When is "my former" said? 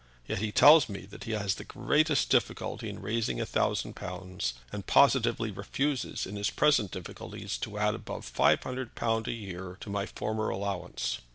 9.91-10.49